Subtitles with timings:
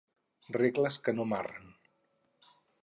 [0.57, 1.63] Regles que no marren”.